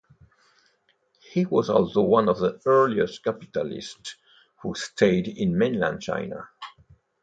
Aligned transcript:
He 1.31 1.45
was 1.45 1.69
also 1.69 2.01
one 2.01 2.27
of 2.27 2.39
the 2.39 2.59
earliest 2.65 3.23
capitalists 3.23 4.15
who 4.63 4.73
stayed 4.73 5.27
in 5.27 5.55
mainland 5.55 6.01
China. 6.01 6.47